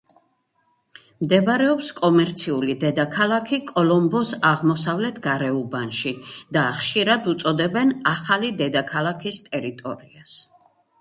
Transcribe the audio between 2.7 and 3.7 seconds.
დედაქალაქი